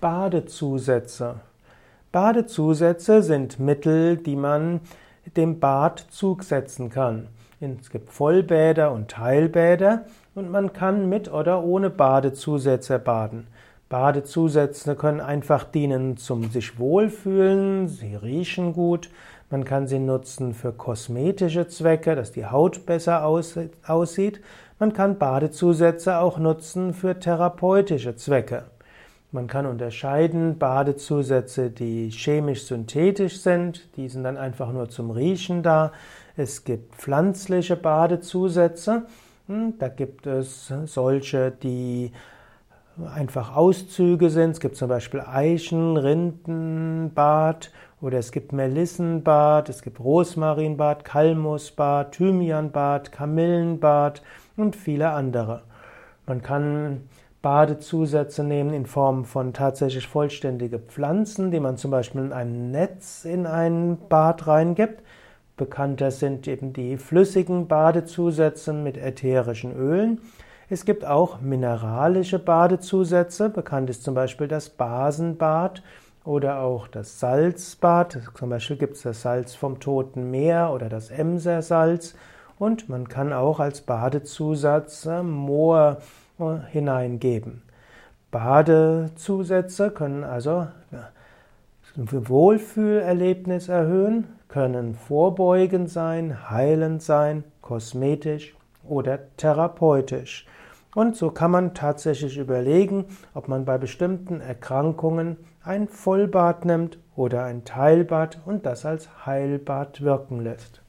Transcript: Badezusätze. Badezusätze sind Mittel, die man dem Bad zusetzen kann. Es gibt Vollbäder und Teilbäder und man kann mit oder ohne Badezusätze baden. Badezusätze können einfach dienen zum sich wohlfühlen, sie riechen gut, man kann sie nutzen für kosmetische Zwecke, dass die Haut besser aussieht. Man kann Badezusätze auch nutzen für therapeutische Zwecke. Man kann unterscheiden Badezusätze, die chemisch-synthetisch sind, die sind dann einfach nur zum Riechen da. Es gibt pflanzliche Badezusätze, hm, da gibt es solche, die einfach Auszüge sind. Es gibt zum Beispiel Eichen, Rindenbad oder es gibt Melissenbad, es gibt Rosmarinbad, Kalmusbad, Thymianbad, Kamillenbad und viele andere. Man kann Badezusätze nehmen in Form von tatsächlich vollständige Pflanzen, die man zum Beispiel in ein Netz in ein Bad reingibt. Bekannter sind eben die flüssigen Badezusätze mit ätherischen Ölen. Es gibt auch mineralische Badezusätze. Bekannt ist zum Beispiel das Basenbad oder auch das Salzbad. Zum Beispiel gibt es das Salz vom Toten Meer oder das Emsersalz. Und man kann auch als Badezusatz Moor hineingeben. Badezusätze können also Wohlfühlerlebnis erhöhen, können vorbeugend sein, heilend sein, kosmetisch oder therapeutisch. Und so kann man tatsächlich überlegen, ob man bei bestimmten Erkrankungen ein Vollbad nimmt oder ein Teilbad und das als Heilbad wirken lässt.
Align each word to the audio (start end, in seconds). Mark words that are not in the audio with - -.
Badezusätze. 0.00 1.36
Badezusätze 2.12 3.22
sind 3.22 3.58
Mittel, 3.58 4.18
die 4.18 4.36
man 4.36 4.80
dem 5.36 5.58
Bad 5.58 6.06
zusetzen 6.10 6.90
kann. 6.90 7.28
Es 7.60 7.90
gibt 7.90 8.10
Vollbäder 8.12 8.92
und 8.92 9.10
Teilbäder 9.10 10.04
und 10.34 10.50
man 10.50 10.74
kann 10.74 11.08
mit 11.08 11.32
oder 11.32 11.64
ohne 11.64 11.88
Badezusätze 11.88 12.98
baden. 12.98 13.46
Badezusätze 13.88 14.96
können 14.96 15.20
einfach 15.20 15.64
dienen 15.64 16.18
zum 16.18 16.50
sich 16.50 16.78
wohlfühlen, 16.78 17.88
sie 17.88 18.16
riechen 18.16 18.74
gut, 18.74 19.08
man 19.48 19.64
kann 19.64 19.86
sie 19.86 20.00
nutzen 20.00 20.52
für 20.52 20.72
kosmetische 20.72 21.68
Zwecke, 21.68 22.16
dass 22.16 22.32
die 22.32 22.46
Haut 22.46 22.84
besser 22.84 23.24
aussieht. 23.24 24.40
Man 24.78 24.92
kann 24.92 25.18
Badezusätze 25.18 26.18
auch 26.18 26.38
nutzen 26.38 26.92
für 26.92 27.18
therapeutische 27.18 28.16
Zwecke. 28.16 28.64
Man 29.32 29.48
kann 29.48 29.66
unterscheiden 29.66 30.58
Badezusätze, 30.58 31.70
die 31.70 32.10
chemisch-synthetisch 32.10 33.40
sind, 33.40 33.96
die 33.96 34.08
sind 34.08 34.24
dann 34.24 34.36
einfach 34.36 34.72
nur 34.72 34.88
zum 34.88 35.10
Riechen 35.10 35.62
da. 35.62 35.92
Es 36.36 36.64
gibt 36.64 36.94
pflanzliche 36.94 37.76
Badezusätze, 37.76 39.06
hm, 39.48 39.74
da 39.78 39.88
gibt 39.88 40.26
es 40.26 40.72
solche, 40.86 41.50
die 41.50 42.12
einfach 43.14 43.54
Auszüge 43.54 44.30
sind. 44.30 44.52
Es 44.52 44.60
gibt 44.60 44.76
zum 44.76 44.88
Beispiel 44.88 45.20
Eichen, 45.20 45.96
Rindenbad 45.96 47.70
oder 48.00 48.18
es 48.18 48.32
gibt 48.32 48.52
Melissenbad, 48.52 49.68
es 49.68 49.82
gibt 49.82 50.00
Rosmarinbad, 50.00 51.04
Kalmusbad, 51.04 52.12
Thymianbad, 52.12 53.12
Kamillenbad 53.12 54.22
und 54.56 54.76
viele 54.76 55.10
andere. 55.10 55.62
Man 56.26 56.42
kann 56.42 57.02
Badezusätze 57.46 58.42
nehmen 58.42 58.74
in 58.74 58.86
Form 58.86 59.24
von 59.24 59.52
tatsächlich 59.52 60.08
vollständige 60.08 60.80
Pflanzen, 60.80 61.52
die 61.52 61.60
man 61.60 61.76
zum 61.76 61.92
Beispiel 61.92 62.22
in 62.22 62.32
ein 62.32 62.72
Netz 62.72 63.24
in 63.24 63.46
ein 63.46 63.98
Bad 64.08 64.48
reingibt. 64.48 65.04
Bekannter 65.56 66.10
sind 66.10 66.48
eben 66.48 66.72
die 66.72 66.96
flüssigen 66.96 67.68
Badezusätze 67.68 68.72
mit 68.72 68.96
ätherischen 68.96 69.76
Ölen. 69.76 70.22
Es 70.70 70.84
gibt 70.84 71.04
auch 71.04 71.40
mineralische 71.40 72.40
Badezusätze. 72.40 73.48
Bekannt 73.48 73.90
ist 73.90 74.02
zum 74.02 74.16
Beispiel 74.16 74.48
das 74.48 74.68
Basenbad 74.68 75.84
oder 76.24 76.62
auch 76.62 76.88
das 76.88 77.20
Salzbad. 77.20 78.18
Zum 78.34 78.50
Beispiel 78.50 78.76
gibt 78.76 78.96
es 78.96 79.02
das 79.02 79.22
Salz 79.22 79.54
vom 79.54 79.78
Toten 79.78 80.32
Meer 80.32 80.72
oder 80.74 80.88
das 80.88 81.10
Emsersalz. 81.10 82.16
Und 82.58 82.88
man 82.88 83.06
kann 83.06 83.32
auch 83.32 83.60
als 83.60 83.82
Badezusatz 83.82 85.08
Moor 85.22 85.98
hineingeben. 86.70 87.62
Badezusätze 88.30 89.90
können 89.90 90.24
also 90.24 90.66
Wohlfühlerlebnis 91.96 93.68
erhöhen, 93.68 94.26
können 94.48 94.94
vorbeugend 94.94 95.88
sein, 95.88 96.50
heilend 96.50 97.02
sein, 97.02 97.44
kosmetisch 97.62 98.54
oder 98.84 99.18
therapeutisch. 99.36 100.46
Und 100.94 101.16
so 101.16 101.30
kann 101.30 101.50
man 101.50 101.74
tatsächlich 101.74 102.38
überlegen, 102.38 103.06
ob 103.34 103.48
man 103.48 103.64
bei 103.64 103.78
bestimmten 103.78 104.40
Erkrankungen 104.40 105.36
ein 105.62 105.88
Vollbad 105.88 106.64
nimmt 106.64 106.98
oder 107.16 107.44
ein 107.44 107.64
Teilbad 107.64 108.38
und 108.44 108.66
das 108.66 108.86
als 108.86 109.26
Heilbad 109.26 110.00
wirken 110.00 110.40
lässt. 110.40 110.82